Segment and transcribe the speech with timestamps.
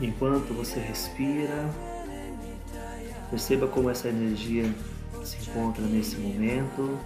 [0.00, 1.68] Enquanto você respira,
[3.30, 4.72] perceba como essa energia
[5.24, 6.96] se encontra nesse momento.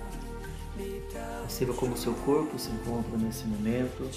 [1.41, 4.11] Perceba como seu corpo se encontra nesse momento.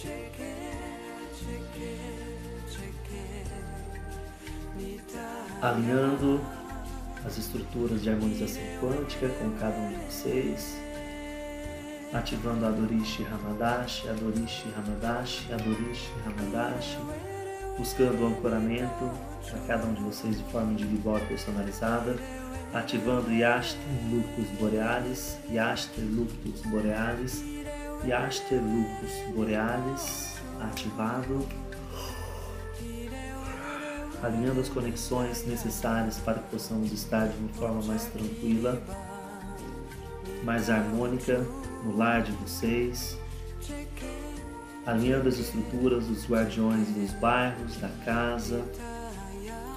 [5.62, 6.42] Alinhando
[7.26, 10.76] as estruturas de harmonização quântica com cada um de vocês.
[12.12, 16.98] Ativando a Dorishi Hamadashi, a Dorishi Hamadashi, a Dorishi Hamadashi
[17.78, 19.10] buscando o ancoramento
[19.50, 22.16] para cada um de vocês de forma individual e personalizada,
[22.74, 23.80] ativando Yaster
[24.12, 27.44] Luctus Borealis, Yaster Luctus Borealis,
[28.06, 31.48] Yaster Luctus Borealis, ativado,
[34.24, 38.82] alinhando as conexões necessárias para que possamos estar de uma forma mais tranquila,
[40.44, 41.46] mais harmônica
[41.84, 43.18] no lar de vocês,
[44.86, 48.64] alinhando as estruturas dos guardiões dos bairros, da casa,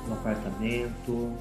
[0.06, 1.32] do apartamento.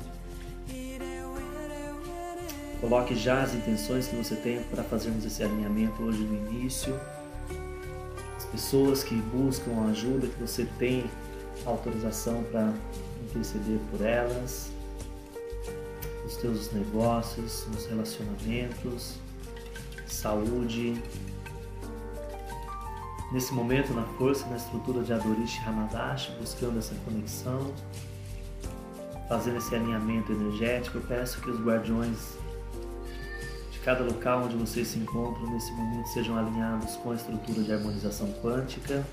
[2.79, 6.97] Coloque já as intenções que você tem para fazermos esse alinhamento hoje no início.
[8.37, 11.03] As pessoas que buscam ajuda, que você tem
[11.65, 12.71] autorização para
[13.25, 14.71] interceder por elas,
[16.25, 19.15] os teus negócios, os relacionamentos,
[20.05, 21.01] saúde,
[23.31, 27.73] nesse momento na força, na estrutura de Adorish Hamadashi, buscando essa conexão,
[29.27, 30.97] fazendo esse alinhamento energético.
[30.97, 32.37] Eu peço que os guardiões
[33.71, 37.73] de cada local onde vocês se encontram nesse momento sejam alinhados com a estrutura de
[37.73, 39.05] harmonização quântica.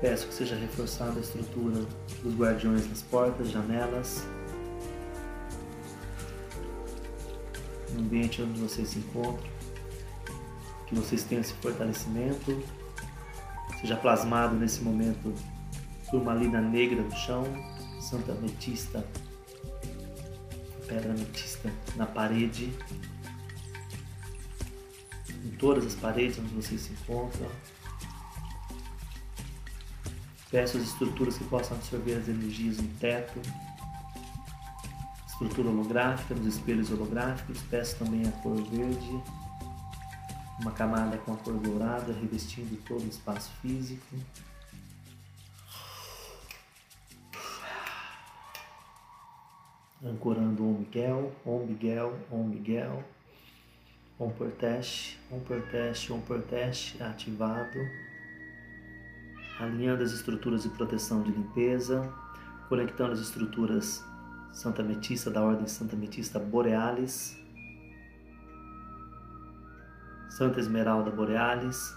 [0.00, 1.84] Peço que seja reforçada a estrutura
[2.22, 4.26] dos guardiões nas portas, janelas,
[8.00, 9.48] ambiente onde vocês se encontram,
[10.86, 12.62] que vocês tenham esse fortalecimento,
[13.80, 15.32] seja plasmado nesse momento
[16.10, 17.44] turmalina negra no chão,
[18.00, 19.06] santa ametista,
[20.86, 22.72] pedra ametista na parede,
[25.44, 27.48] em todas as paredes onde vocês se encontram.
[30.50, 33.40] Peço as estruturas que possam absorver as energias no teto,
[35.40, 37.62] estrutura holográfica, nos espelhos holográficos.
[37.70, 39.22] Peço também a cor verde,
[40.60, 44.16] uma camada com a cor dourada revestindo todo o espaço físico.
[50.04, 53.04] Ancorando Om Miguel, Om Miguel, Om Miguel,
[54.18, 57.78] Om Portesh, Om Portesh, Om Portesh ativado.
[59.58, 62.10] Alinhando as estruturas de proteção de limpeza,
[62.68, 64.02] conectando as estruturas
[64.52, 67.38] Santa Metista da Ordem Santa Metista Borealis,
[70.28, 71.94] Santa Esmeralda Borealis,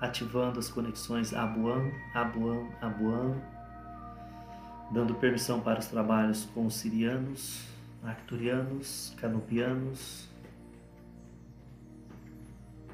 [0.00, 3.34] ativando as conexões Abuan, Abuan, Abuan,
[4.92, 7.64] dando permissão para os trabalhos com os sirianos,
[8.02, 10.28] arcturianos, canupianos,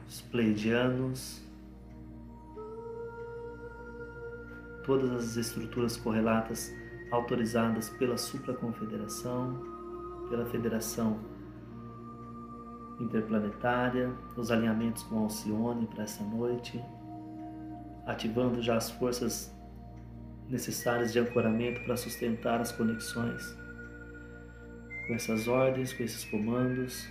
[0.09, 1.43] os pleidianos,
[4.84, 6.72] todas as estruturas correlatas
[7.11, 9.62] autorizadas pela supraconfederação,
[10.28, 11.21] pela Federação
[12.99, 16.83] Interplanetária, os alinhamentos com Alcione para essa noite,
[18.06, 19.55] ativando já as forças
[20.49, 23.56] necessárias de ancoramento para sustentar as conexões
[25.06, 27.06] com essas ordens, com esses comandos,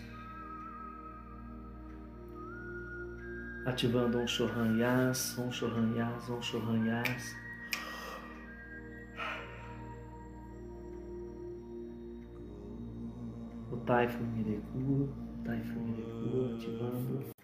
[3.65, 7.44] ativando um Shohan Yas, um Shohan Yas, um Shohan Yas
[13.85, 15.09] Typhon Mireku,
[15.43, 17.35] Typhon Mireku ativando.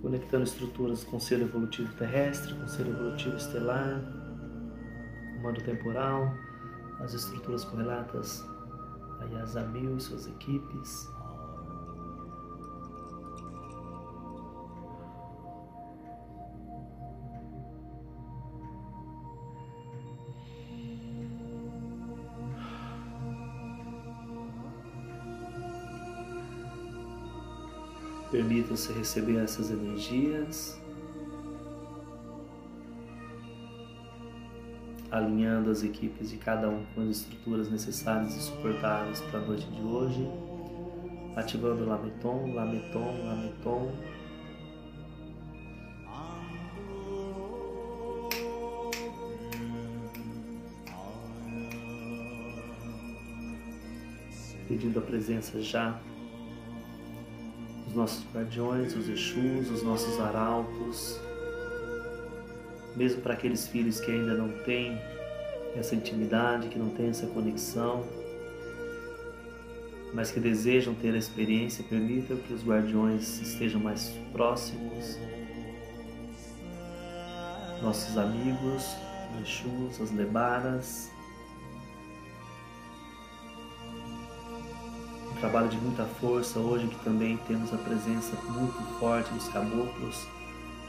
[0.00, 4.00] Conectando estruturas com ser evolutivo terrestre, com ser evolutivo estelar,
[5.36, 6.34] comando temporal,
[7.00, 8.44] as estruturas correlatas
[9.20, 11.13] a Yazamil e suas equipes.
[28.46, 30.78] Permita-se receber essas energias,
[35.10, 39.66] alinhando as equipes de cada um com as estruturas necessárias e suportáveis para a noite
[39.66, 40.28] de hoje,
[41.34, 43.92] ativando Lameton, Lameton, Lameton.
[54.68, 55.98] Pedindo a presença já
[57.94, 61.20] dos nossos guardiões, os Exus, os nossos arautos,
[62.96, 65.00] mesmo para aqueles filhos que ainda não têm
[65.76, 68.04] essa intimidade, que não têm essa conexão,
[70.12, 75.18] mas que desejam ter a experiência, permitam que os guardiões estejam mais próximos,
[77.80, 78.96] nossos amigos,
[79.40, 81.10] os Exus, as Lebaras,
[85.44, 90.26] trabalho de muita força hoje, que também temos a presença muito forte dos caboclos.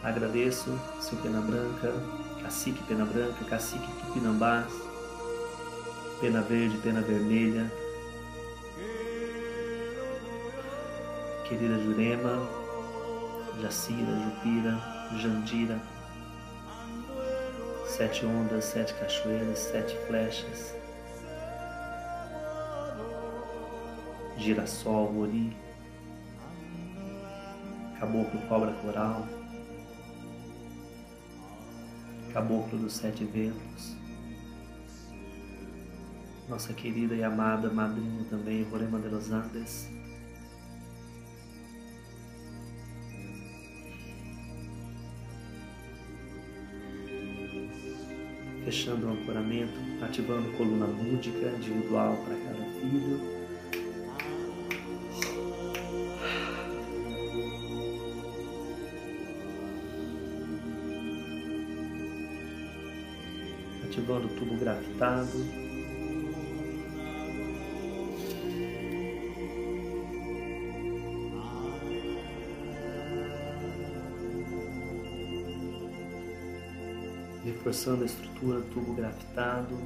[0.02, 1.94] Agradeço, seu Pena Branca,
[2.42, 4.72] Cacique Pena Branca, Cacique Tupinambás,
[6.22, 7.69] Pena Verde, Pena Vermelha,
[11.50, 12.40] querida Jurema,
[13.62, 14.81] Jacira, Jupira,
[15.19, 15.81] Jandira,
[17.86, 20.74] sete ondas, sete cachoeiras, sete flechas,
[24.45, 25.57] girassol, ori,
[28.00, 29.27] caboclo cobra coral,
[32.31, 33.97] caboclo dos sete ventos,
[36.47, 39.89] nossa querida e amada madrinha também, Rorema de los Andes,
[48.63, 53.35] fechando o ancoramento, ativando coluna búdica individual para cada filho.
[64.06, 65.66] Ativando o tubo grafitado.
[77.44, 79.78] Reforçando a estrutura do tubo grafitado,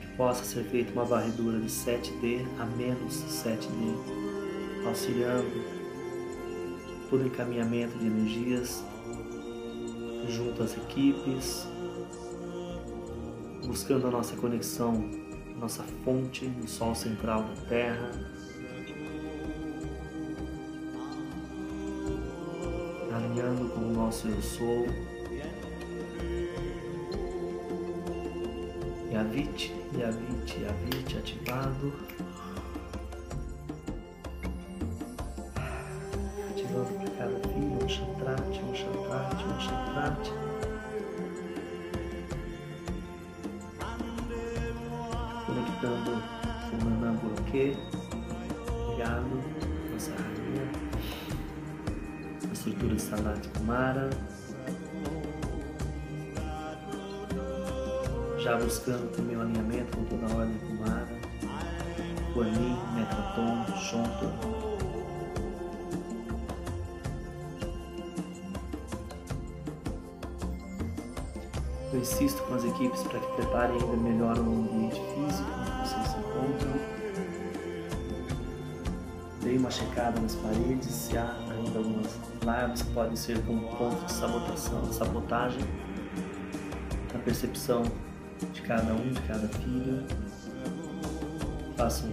[0.00, 5.76] que possa ser feita uma varredura de 7D a menos 7D, auxiliando
[7.10, 8.82] todo encaminhamento de energias
[10.28, 11.66] junto às equipes,
[13.66, 15.10] buscando a nossa conexão,
[15.58, 18.10] nossa fonte no Sol central da Terra.
[23.12, 24.86] Alinhando com o nosso Eu Sou.
[29.12, 31.92] Yavit, Yavit, Yavit ativado.
[71.92, 76.08] Eu insisto com as equipes para que preparem ainda melhor o ambiente físico onde vocês
[76.08, 76.96] se encontram.
[79.42, 82.12] Dei uma checada nas paredes se há ainda algumas
[82.44, 85.62] larvas que podem ser como ponto de sabotação, sabotagem
[87.12, 87.84] na percepção
[88.52, 90.04] de cada um, de cada filho.
[91.76, 92.10] Façam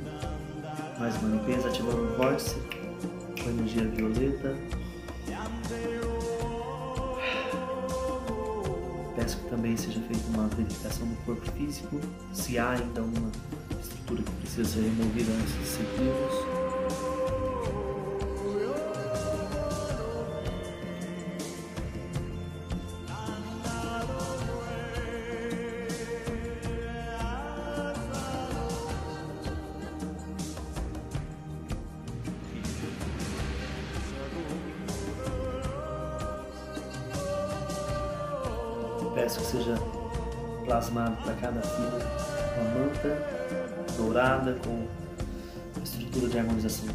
[0.99, 2.57] mais uma limpeza ativando o vórtice
[3.41, 4.55] com energia violeta
[9.55, 11.99] também seja feita uma verificação do corpo físico,
[12.33, 13.31] se há ainda uma
[13.79, 16.52] estrutura que precisa ser removida antes de seguirmos.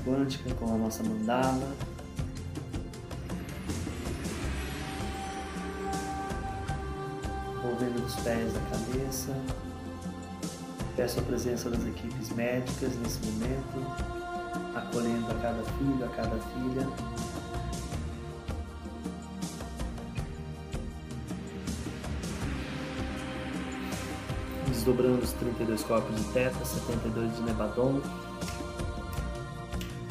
[0.08, 1.70] Quântica, com a nossa mandala.
[7.58, 9.36] Envolvendo os pés da cabeça.
[10.96, 13.86] Peço a presença das equipes médicas nesse momento,
[14.74, 16.88] acolhendo a cada filho, a cada filha,
[24.66, 28.00] desdobrando os 32 corpos de Teta, 72 de Nebadon,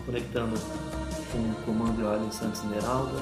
[0.08, 0.58] conectando
[1.34, 3.22] com o comando de ordem Santos Esmeralda,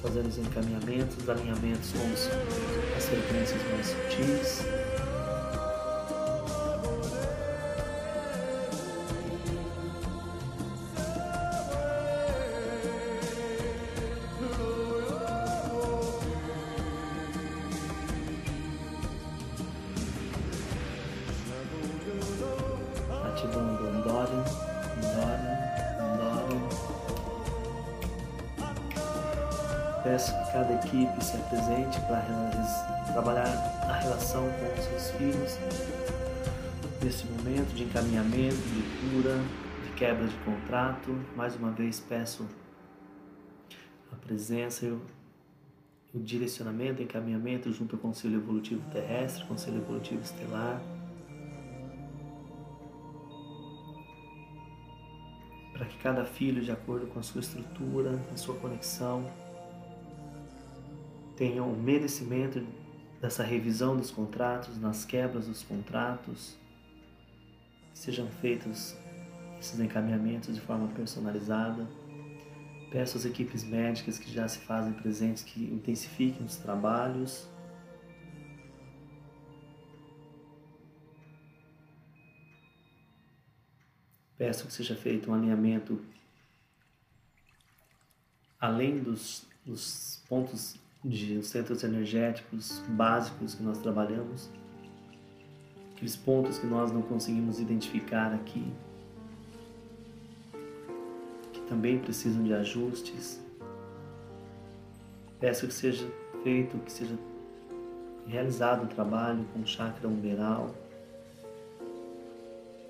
[0.00, 4.95] fazendo os encaminhamentos, os alinhamentos com as frequências mais sutis.
[37.06, 38.82] Nesse momento de encaminhamento, de
[39.14, 39.38] cura,
[39.84, 41.16] de quebra de contrato.
[41.36, 42.44] Mais uma vez peço
[44.10, 45.00] a presença e o,
[46.12, 50.82] o direcionamento, encaminhamento junto ao Conselho Evolutivo Terrestre, Conselho Evolutivo Estelar.
[55.74, 59.30] Para que cada filho, de acordo com a sua estrutura, a sua conexão,
[61.36, 62.66] tenha o merecimento
[63.20, 66.56] dessa revisão dos contratos, nas quebras dos contratos,
[67.96, 68.94] sejam feitos
[69.58, 71.88] esses encaminhamentos de forma personalizada.
[72.90, 77.48] Peço às equipes médicas que já se fazem presentes que intensifiquem os trabalhos.
[84.36, 85.98] Peço que seja feito um alinhamento
[88.60, 94.50] além dos, dos pontos de centros energéticos básicos que nós trabalhamos,
[95.96, 98.70] aqueles pontos que nós não conseguimos identificar aqui,
[101.54, 103.40] que também precisam de ajustes.
[105.40, 106.06] Peço que seja
[106.42, 107.18] feito, que seja
[108.26, 110.74] realizado o trabalho com o chakra umberal,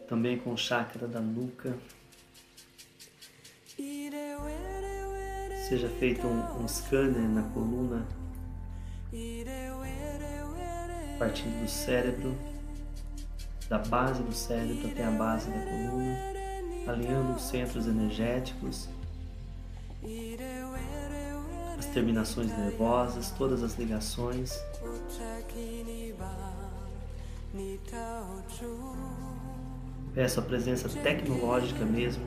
[0.08, 1.76] também com o chakra da nuca.
[5.68, 8.04] Seja feito um, um scanner na coluna,
[11.18, 12.55] partindo do cérebro,
[13.68, 16.16] da base do cérebro até a base da coluna,
[16.86, 18.88] alinhando os centros energéticos,
[21.78, 24.52] as terminações nervosas, todas as ligações.
[30.14, 32.24] Peço a presença tecnológica mesmo,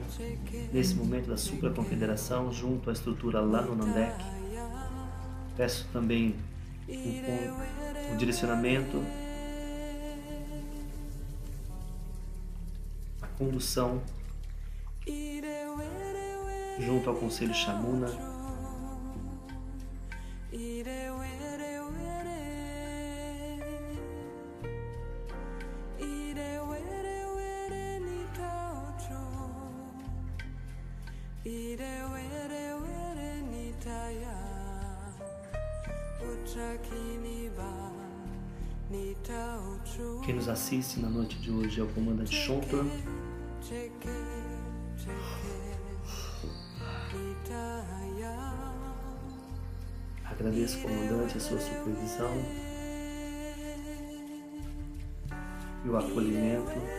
[0.72, 3.63] nesse momento da supraconfederação, junto à estrutura lá.
[5.55, 6.36] Peço também
[6.88, 9.03] o, o direcionamento,
[13.39, 14.01] condução
[16.77, 18.08] junto ao Conselho Shamuna
[40.25, 42.86] Quem nos assiste na noite de hoje é o comandante Shontor.
[50.26, 52.32] Agradeço, comandante, a sua supervisão
[55.86, 56.99] e o acolhimento.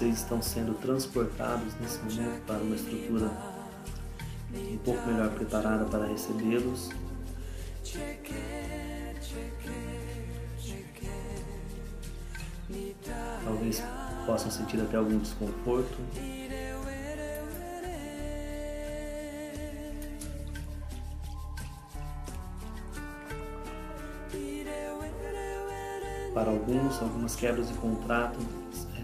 [0.00, 3.30] Vocês estão sendo transportados nesse momento para uma estrutura
[4.54, 6.88] um pouco melhor preparada para recebê-los.
[13.44, 13.82] Talvez
[14.24, 15.98] possam sentir até algum desconforto.
[26.32, 28.38] Para alguns, algumas quebras de contrato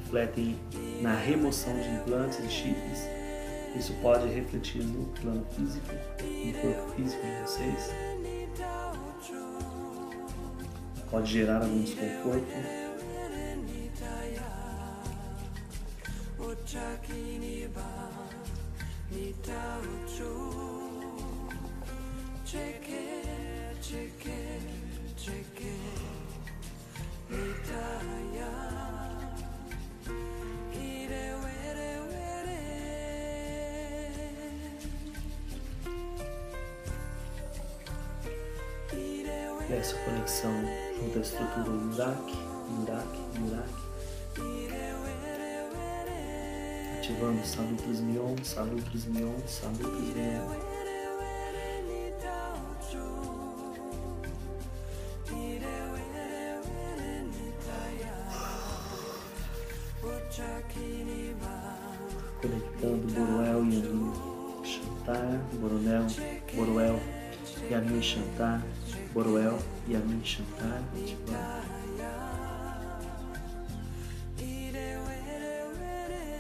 [0.07, 0.57] refletem
[1.01, 3.09] na remoção de implantes e chifres.
[3.77, 7.91] Isso pode refletir no plano físico, no corpo físico de vocês.
[11.11, 12.86] Pode gerar algum desconforto.
[41.37, 42.17] Estrutura Murak,
[42.71, 43.07] Murak,
[43.39, 43.69] Murak.
[46.99, 49.05] Ativando Salutris Mion, Salutris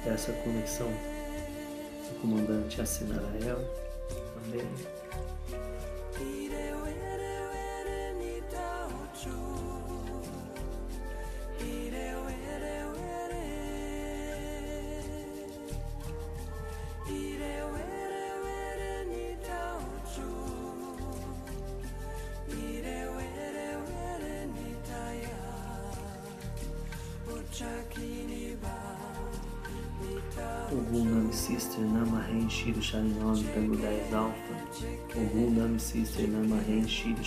[0.07, 3.59] Essa conexão do comandante Assinarael
[4.35, 4.96] também.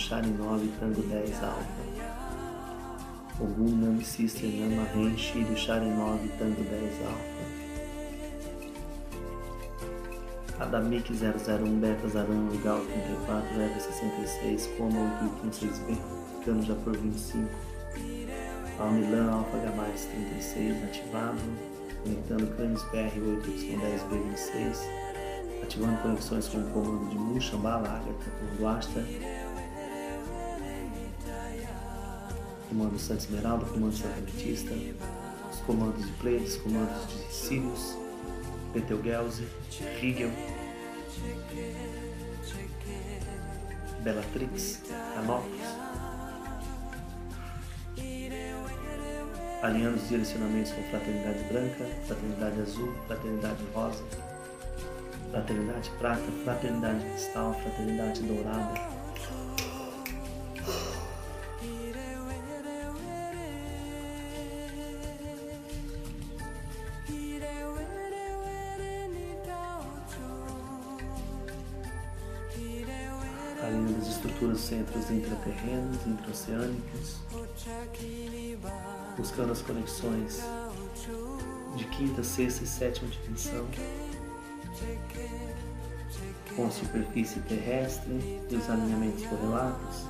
[0.00, 1.84] Sharinov Tango 10 Alpha
[3.38, 7.44] Ogum Nami Sister Nama Ren Shiro Sharinov Tango 10 Alpha
[10.64, 15.00] Adamik 001 Beta Zaran Gal 34 Eva 66 Coma
[15.44, 15.98] 886B
[16.38, 17.48] Ficando já por 25
[18.78, 21.70] Almilan Alpha Gamma 36 ativado.
[22.02, 24.88] Conectando Canis PR8Y10B26,
[25.62, 28.30] ativando conexões com o comando de Mu, Shambhala, Agatha,
[32.70, 34.72] comando Santa Esmeralda, comando Santa Ametista,
[35.52, 37.96] os comandos de Pleiades, comandos de Sirius,
[38.72, 39.46] Betelgeuse,
[40.00, 40.30] Rigel,
[44.04, 44.82] Bellatrix,
[45.14, 45.60] Canopus,
[49.62, 54.04] alinhando os direcionamentos com fraternidade branca, fraternidade azul, fraternidade rosa,
[55.32, 58.89] fraternidade prata, fraternidade cristal, fraternidade dourada.
[74.90, 77.20] Centros intraterrenos, intraoceânicos
[79.16, 80.42] buscando as conexões
[81.76, 83.66] de quinta, sexta e sétima dimensão
[86.56, 90.06] com a superfície terrestre e os alinhamentos correlatos,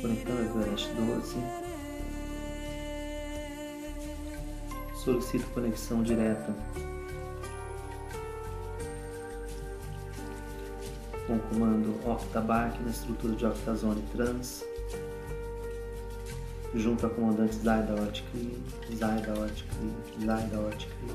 [0.00, 1.36] conectando a Everest 12.
[4.96, 6.54] Solicito conexão direta
[11.26, 14.64] com o comando Octabark na estrutura de Octazone Trans
[16.74, 18.62] junto a comandante Zaida Ortkli,
[18.96, 19.92] Zaida Ortkli,
[20.24, 21.14] Zaida Ortkli.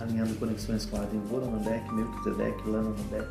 [0.00, 3.28] Alinhando conexões com a Adem Voronandek, Melchizedek, Lananandek,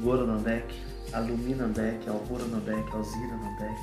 [0.00, 0.74] Voronandek,
[1.12, 3.78] Aluminandek, Alvoronandek, Alziranandek,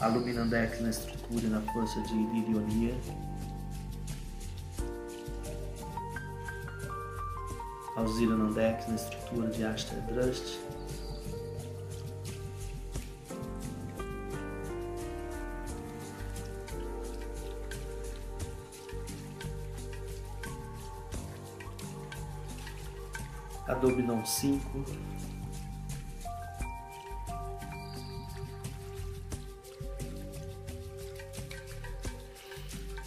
[0.00, 2.94] Aluminandek na estrutura e na força de Ilirionia,
[7.96, 10.60] Alzira Nandex na estrutura de Aster Drust.
[23.66, 24.84] Adobe Non 5.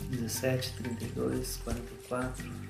[0.09, 2.68] Dezessete, trinta e dois, quarenta e quatro.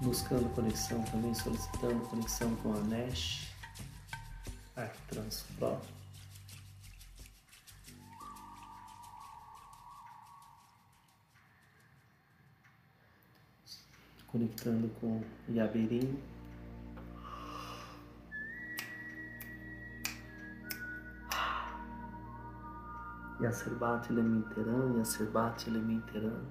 [0.00, 3.54] Buscando conexão também, solicitando conexão com a Nash,
[4.76, 5.80] Arctrans Pro.
[14.26, 16.20] Conectando com Yaberim.
[23.40, 26.42] Yacerbat Elementeran, Yacerbat Elementeran,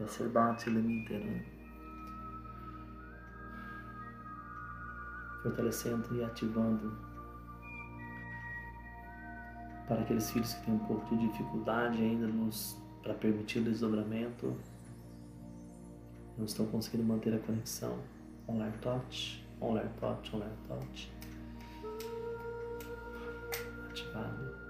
[0.00, 1.51] Yacerbat Elementeran.
[5.42, 6.96] Fortalecendo e ativando
[9.86, 14.56] para aqueles filhos que têm um pouco de dificuldade ainda nos para permitir o desdobramento,
[16.38, 17.98] não estão conseguindo manter a conexão.
[18.48, 21.12] Online touch, online touch, online touch.
[23.90, 24.62] Ativado.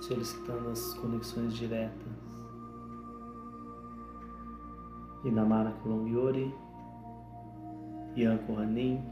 [0.00, 2.29] Solicitando as conexões diretas
[5.24, 6.50] Inamara Kulongyori,
[8.16, 9.02] Yanko Hanin,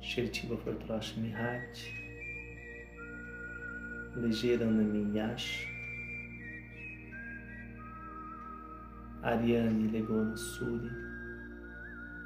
[0.00, 1.76] Shertiba Fortrosh Mihat,
[4.16, 5.66] Ligeira Yash,
[9.22, 10.90] Ariane Legono Suri,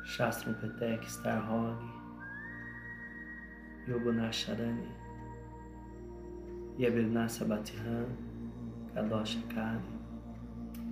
[0.07, 1.77] Shastram Petek Starhog,
[3.89, 4.87] Yogunash Arani,
[6.79, 8.07] Yabernasa Batihan,
[8.95, 9.94] Kadosh Akari,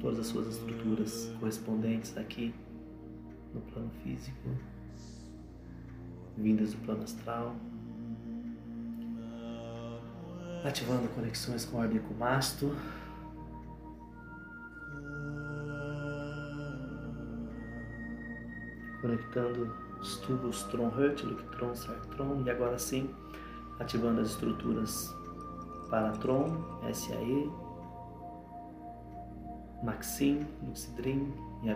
[0.02, 2.52] todas as suas estruturas correspondentes aqui
[3.54, 4.48] no plano físico,
[6.36, 7.54] vindas do plano astral,
[10.64, 12.74] ativando conexões com o orbicumasto.
[19.00, 23.10] Conectando os tubos Tron-Hurt, Luctron, Sartron e agora sim
[23.80, 25.12] ativando as estruturas
[25.90, 27.50] Paratron, SAE,
[29.82, 31.32] Maxim, Lucidrim
[31.64, 31.70] e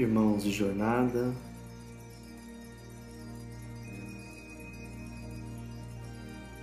[0.00, 1.30] irmãos de jornada,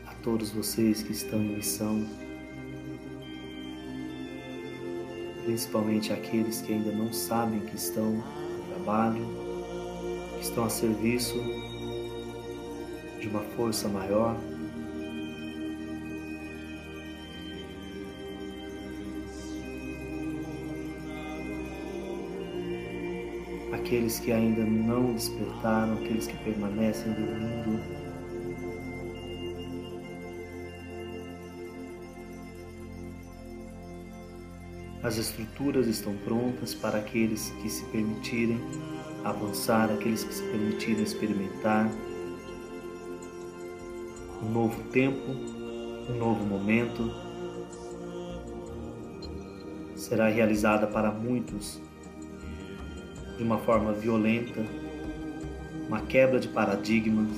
[0.08, 2.04] a todos vocês que estão em missão,
[5.46, 9.24] principalmente aqueles que ainda não sabem que estão no trabalho,
[10.36, 11.36] que estão a serviço
[13.20, 14.36] de uma força maior.
[23.88, 27.80] Aqueles que ainda não despertaram, aqueles que permanecem dormindo.
[35.02, 38.60] As estruturas estão prontas para aqueles que se permitirem
[39.24, 41.90] avançar, aqueles que se permitirem experimentar
[44.44, 45.32] um novo tempo,
[46.10, 47.10] um novo momento.
[49.96, 51.87] Será realizada para muitos
[53.38, 54.66] de uma forma violenta,
[55.88, 57.30] uma quebra de paradigmas,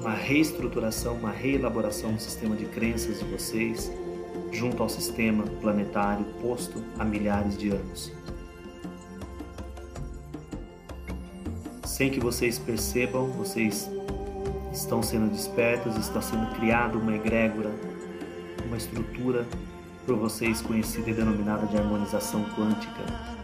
[0.00, 3.90] uma reestruturação, uma reelaboração do sistema de crenças de vocês
[4.50, 8.12] junto ao sistema planetário posto há milhares de anos.
[11.86, 13.88] Sem que vocês percebam, vocês
[14.72, 17.70] estão sendo despertos, está sendo criada uma egrégora,
[18.66, 19.46] uma estrutura
[20.04, 23.41] por vocês conhecida e denominada de harmonização quântica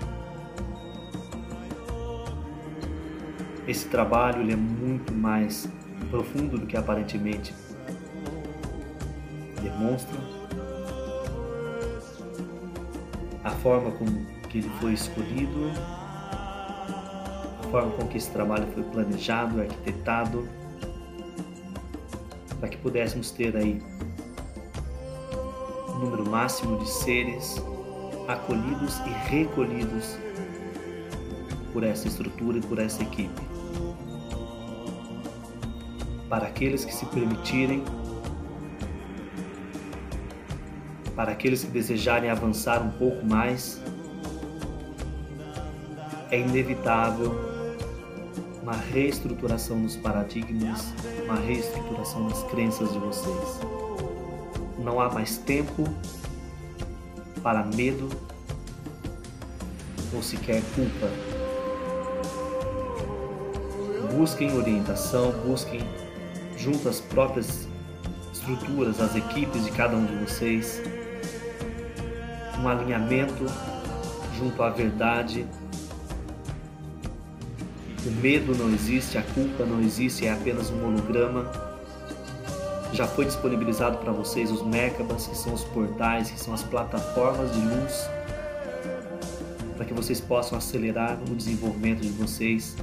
[3.68, 5.68] Esse trabalho ele é muito mais
[6.08, 7.54] profundo do que aparentemente
[9.60, 10.18] demonstra.
[13.44, 14.06] A forma com
[14.48, 15.70] que ele foi escolhido,
[17.58, 20.48] a forma com que esse trabalho foi planejado, arquitetado,
[22.58, 23.82] para que pudéssemos ter aí
[25.90, 27.62] um número máximo de seres
[28.26, 30.16] acolhidos e recolhidos
[31.70, 33.47] por essa estrutura e por essa equipe
[36.28, 37.82] para aqueles que se permitirem,
[41.16, 43.80] para aqueles que desejarem avançar um pouco mais,
[46.30, 47.34] é inevitável
[48.62, 50.92] uma reestruturação dos paradigmas,
[51.24, 53.60] uma reestruturação das crenças de vocês.
[54.78, 55.84] Não há mais tempo
[57.42, 58.08] para medo
[60.14, 61.08] ou sequer culpa.
[64.14, 65.80] Busquem orientação, busquem
[66.58, 67.68] junto às próprias
[68.32, 70.82] estruturas, as equipes de cada um de vocês,
[72.60, 73.46] um alinhamento
[74.36, 75.46] junto à verdade.
[78.06, 81.50] O medo não existe, a culpa não existe, é apenas um holograma.
[82.92, 87.52] Já foi disponibilizado para vocês os Merkabas, que são os portais, que são as plataformas
[87.52, 88.08] de luz,
[89.76, 92.76] para que vocês possam acelerar o desenvolvimento de vocês.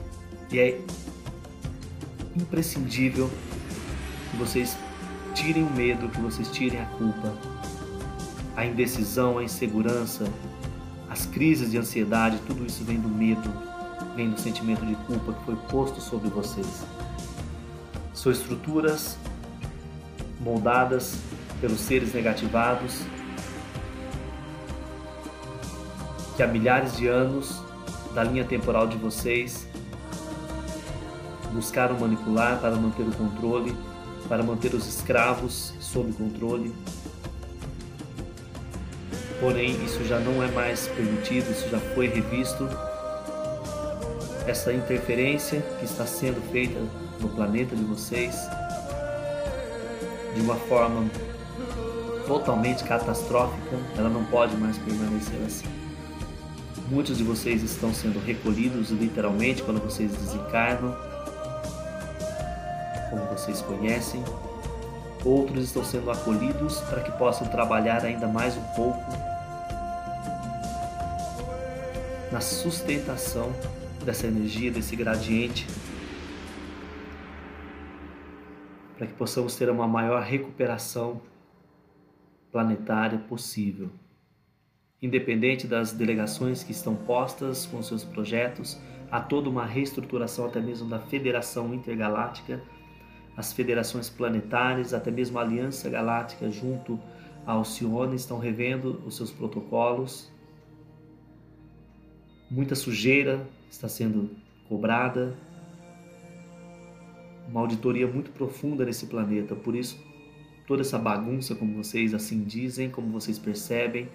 [0.52, 0.80] E é
[2.36, 3.30] imprescindível
[4.36, 4.78] que vocês
[5.34, 7.34] tirem o medo, que vocês tirem a culpa,
[8.56, 10.26] a indecisão, a insegurança,
[11.10, 13.50] as crises de ansiedade, tudo isso vem do medo,
[14.16, 16.84] vem do sentimento de culpa que foi posto sobre vocês.
[18.14, 19.18] São estruturas
[20.42, 21.18] moldadas
[21.62, 23.02] pelos seres negativados
[26.36, 27.62] que há milhares de anos
[28.14, 29.66] da linha temporal de vocês
[31.54, 33.74] buscaram manipular para manter o controle,
[34.28, 36.74] para manter os escravos sob controle.
[39.40, 42.68] Porém, isso já não é mais permitido, isso já foi revisto.
[44.48, 46.80] Essa interferência que está sendo feita
[47.20, 48.36] no planeta de vocês
[50.36, 51.10] de uma forma
[52.28, 55.68] totalmente catastrófica, ela não pode mais permanecer assim.
[56.90, 60.96] Muitos de vocês estão sendo recolhidos literalmente quando vocês desencarnam,
[63.10, 64.24] como vocês conhecem.
[65.24, 69.04] Outros estão sendo acolhidos para que possam trabalhar ainda mais um pouco
[72.32, 73.52] na sustentação
[74.04, 75.66] dessa energia, desse gradiente,
[78.98, 81.22] para que possamos ter uma maior recuperação
[82.52, 83.90] planetária possível.
[85.02, 88.80] Independente das delegações que estão postas com seus projetos,
[89.12, 92.62] há toda uma reestruturação até mesmo da Federação Intergaláctica
[93.36, 97.00] as federações planetárias, até mesmo a Aliança Galáctica junto
[97.46, 100.32] à Alcione estão revendo os seus protocolos.
[102.50, 104.30] Muita sujeira está sendo
[104.70, 105.36] cobrada.
[107.48, 110.02] Uma auditoria muito profunda nesse planeta, por isso
[110.66, 114.10] toda essa bagunça, como vocês assim dizem, como vocês percebem.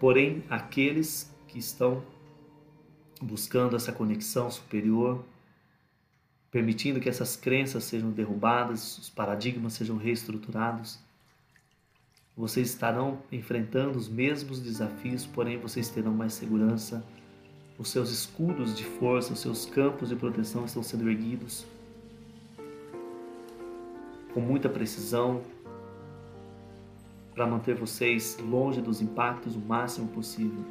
[0.00, 2.02] Porém, aqueles que estão
[3.20, 5.24] buscando essa conexão superior,
[6.52, 10.98] permitindo que essas crenças sejam derrubadas, os paradigmas sejam reestruturados.
[12.36, 17.02] Vocês estarão enfrentando os mesmos desafios, porém vocês terão mais segurança.
[17.78, 21.64] Os seus escudos de força, os seus campos de proteção estão sendo erguidos
[24.34, 25.42] com muita precisão
[27.34, 30.64] para manter vocês longe dos impactos o máximo possível.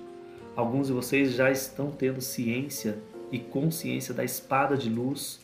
[0.55, 5.39] Alguns de vocês já estão tendo ciência e consciência da espada de luz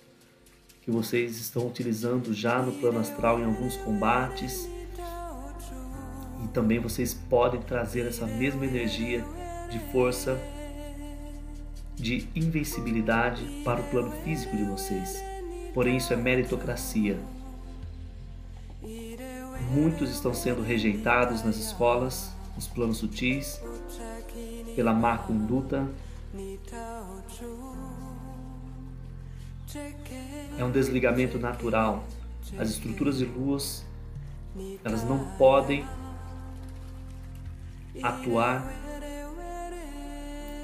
[0.88, 4.70] que vocês estão utilizando já no plano astral em alguns combates.
[6.42, 9.22] E também vocês podem trazer essa mesma energia
[9.70, 10.40] de força,
[11.94, 15.22] de invencibilidade para o plano físico de vocês.
[15.74, 17.20] Porém, isso é meritocracia.
[19.70, 23.60] Muitos estão sendo rejeitados nas escolas, nos planos sutis,
[24.74, 25.86] pela má conduta,
[30.58, 32.06] é um desligamento natural.
[32.58, 33.86] As estruturas de luz,
[34.84, 35.86] elas não podem
[38.02, 38.72] atuar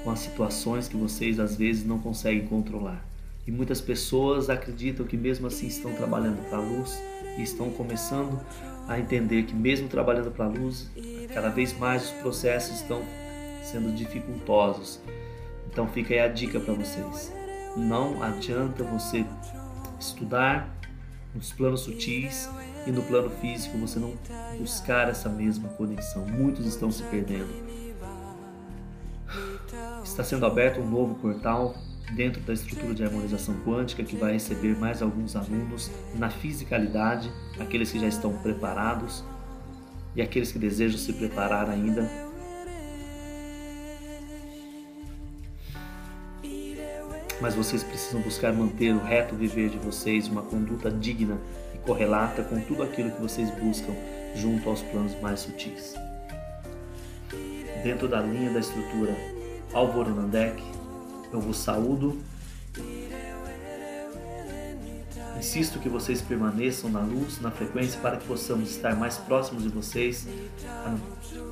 [0.02, 3.04] com as situações que vocês às vezes não conseguem controlar.
[3.46, 7.02] E muitas pessoas acreditam que mesmo assim estão trabalhando para a luz
[7.36, 8.40] e estão começando
[8.88, 10.90] a entender que mesmo trabalhando para a luz,
[11.32, 13.02] cada vez mais os processos estão
[13.62, 15.00] sendo dificultosos.
[15.70, 17.43] Então fica aí a dica para vocês.
[17.76, 19.26] Não adianta você
[19.98, 20.68] estudar
[21.34, 22.48] nos planos sutis
[22.86, 24.14] e no plano físico você não
[24.58, 26.24] buscar essa mesma conexão.
[26.26, 27.64] Muitos estão se perdendo.
[30.04, 31.74] Está sendo aberto um novo portal
[32.14, 37.90] dentro da estrutura de harmonização quântica que vai receber mais alguns alunos na fisicalidade, aqueles
[37.90, 39.24] que já estão preparados
[40.14, 42.08] e aqueles que desejam se preparar ainda
[47.44, 51.38] mas vocês precisam buscar manter o reto viver de vocês, uma conduta digna
[51.74, 53.92] e correlata com tudo aquilo que vocês buscam
[54.34, 55.94] junto aos planos mais sutis.
[57.82, 59.14] Dentro da linha da estrutura
[59.74, 60.64] Álvaro Nandek,
[61.30, 62.18] eu vos saúdo.
[65.38, 69.68] Insisto que vocês permaneçam na luz, na frequência, para que possamos estar mais próximos de
[69.68, 70.26] vocês,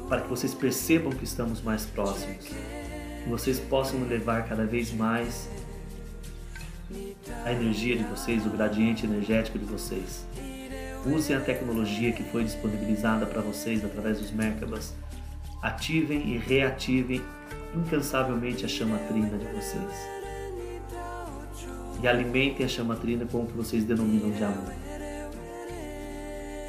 [0.08, 5.50] para que vocês percebam que estamos mais próximos, que vocês possam levar cada vez mais
[7.44, 10.26] a energia de vocês, o gradiente energético de vocês.
[11.04, 14.94] Usem a tecnologia que foi disponibilizada para vocês através dos Merkabas.
[15.60, 17.22] Ativem e reativem
[17.74, 20.22] incansavelmente a chama trina de vocês.
[22.02, 24.72] E alimentem a chama trina com o que vocês denominam de amor.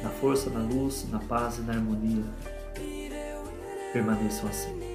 [0.02, 2.24] Na força, na luz, na paz e na harmonia.
[3.92, 4.93] Permaneçam assim.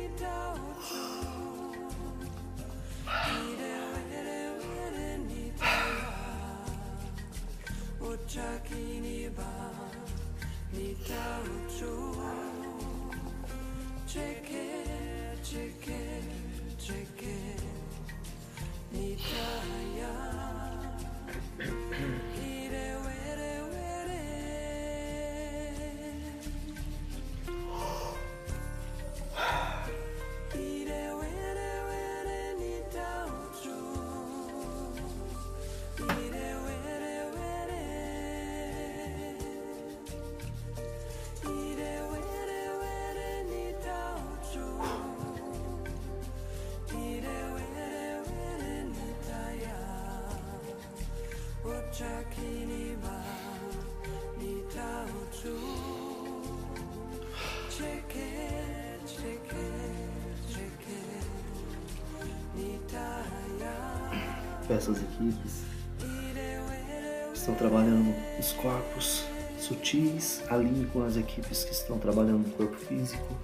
[67.49, 69.25] Estão trabalhando os corpos
[69.57, 73.35] sutis, alinhe com as equipes que estão trabalhando no corpo físico.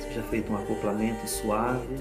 [0.00, 1.96] Seja feito um acoplamento suave.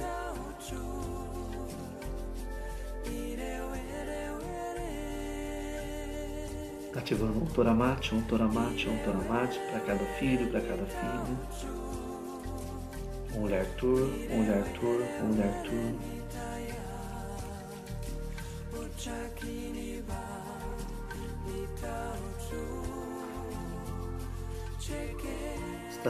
[6.96, 11.38] Ativando um toramate, um toramate, um toramate para cada filho, para cada filho.
[13.36, 16.43] Um olhar tur, um olhar tur, um olhar tur.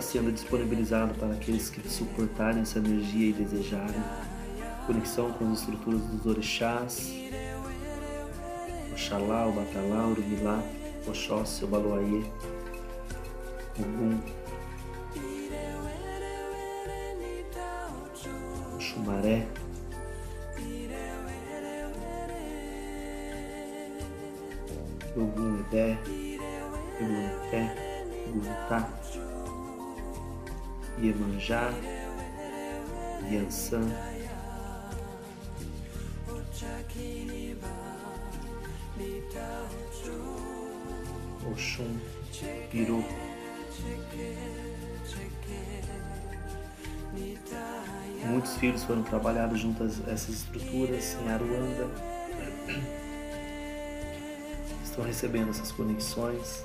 [0.04, 4.04] Sendo disponibilizado para aqueles que suportarem essa energia e desejarem.
[4.86, 7.14] Conexão com as estruturas dos orixás,
[8.92, 10.62] Oxalá, o Batalá, o Urubilá,
[11.08, 12.24] Oxóssi, o Baloaê,
[13.80, 14.20] Ogum,
[18.76, 19.48] o Xumaré,
[25.16, 25.98] Ogum Ebé,
[27.00, 27.94] Eguneté,
[28.34, 28.90] Gurutá,
[31.02, 31.70] Iemanjá,
[33.30, 33.90] Yansan,
[41.52, 42.00] Oxum,
[42.72, 43.04] Piru,
[48.26, 51.90] Muitos filhos foram trabalhados junto a essas estruturas em Aruanda.
[54.84, 56.64] Estão recebendo essas conexões.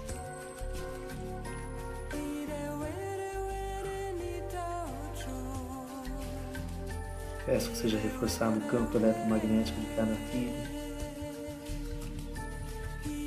[7.49, 10.53] Peço que seja reforçado o campo eletromagnético de cada filho.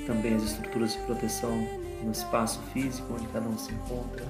[0.05, 1.57] Também as estruturas de proteção
[2.03, 4.23] no espaço físico onde cada um se encontra.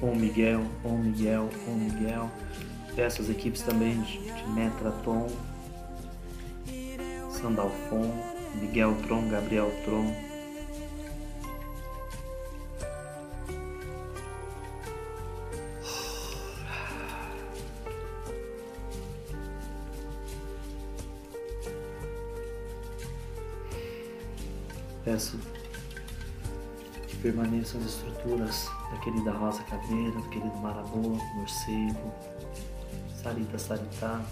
[0.00, 2.30] Om Miguel, Om Miguel, Om Miguel.
[2.94, 4.20] Peço às equipes também de,
[4.54, 5.28] Metraton,
[7.36, 8.10] Sandalfon,
[8.54, 10.10] Miguel Tron, Gabriel Tron.
[25.04, 25.38] Peço
[27.06, 32.12] que permaneçam as estruturas da querida Rosa Caveira, do querido Marabô, Morcego,
[33.14, 34.24] Sarita Sarita,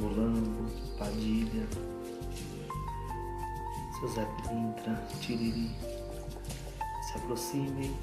[0.00, 0.66] Molango,
[0.98, 1.66] Padilha,
[4.14, 5.70] Zé Pilintra, Tiriri.
[7.02, 7.94] Se aproximem,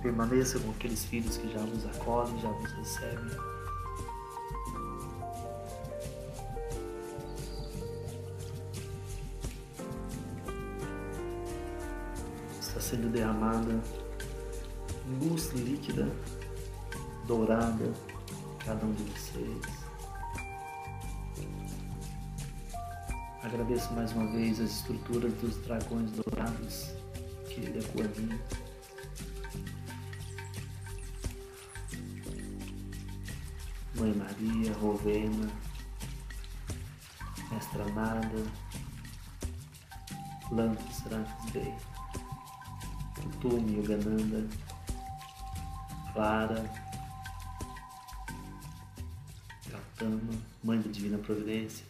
[0.00, 3.36] permaneçam com aqueles filhos que já vos acolhem, já vos recebem.
[12.58, 13.78] Está sendo derramada
[15.20, 16.08] luz líquida,
[17.26, 17.92] dourada,
[18.64, 19.85] cada um de vocês.
[23.46, 26.90] Agradeço mais uma vez as estruturas dos dragões dourados,
[27.48, 28.40] querida Coaninha.
[33.94, 35.48] Mãe Maria, Rovena,
[37.52, 38.42] Mestra Nada,
[40.50, 41.72] Lantos Rantes Bey.
[43.44, 44.44] Yogananda,
[46.12, 46.68] Clara,
[49.70, 50.32] Gautama,
[50.64, 51.86] Mãe da Divina Providência,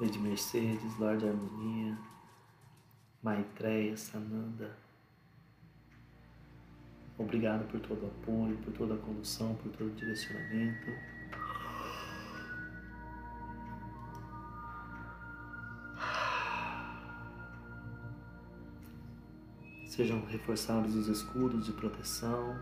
[0.00, 1.98] Lady Mercedes, Lorde Harmonia,
[3.20, 4.76] Maitreya, Sananda.
[7.18, 10.86] Obrigado por todo o apoio, por toda a condução, por todo o direcionamento.
[19.84, 22.56] Sejam reforçados os escudos de proteção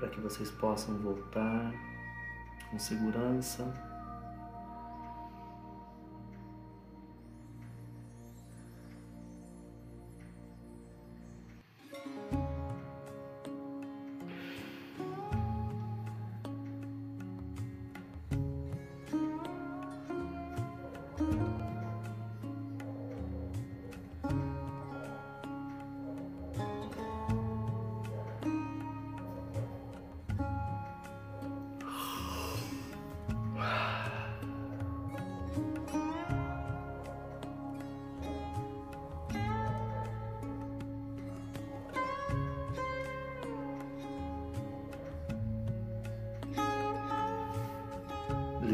[0.00, 1.72] para que vocês possam voltar
[2.68, 3.87] com segurança.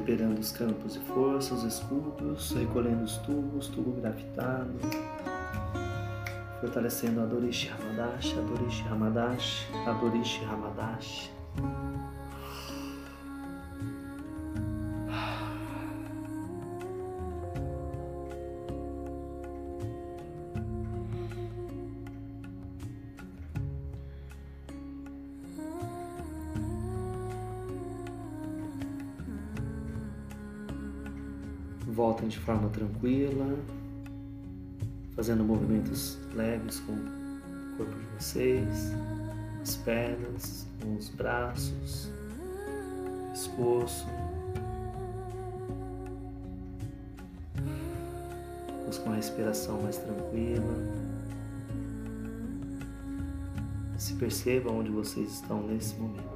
[0.04, 4.78] Liberando os campos de força, os escudos, recolhendo os tubos, tubo gravitado,
[6.60, 11.33] fortalecendo a Dorishi Hamadashi, a Dorishi Hamadashi, a Dorishi Hamadashi.
[33.04, 33.58] Tranquila,
[35.14, 38.92] fazendo movimentos leves com o corpo de vocês,
[39.60, 42.08] as pernas, com os braços,
[43.30, 44.06] pescoço.
[48.86, 50.74] Busca uma respiração mais tranquila.
[53.98, 56.33] Se percebam onde vocês estão nesse momento.